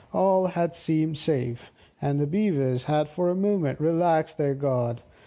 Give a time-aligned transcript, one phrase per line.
[0.13, 5.03] All had seemed safe, and the Beavers had for a moment relaxed their guard.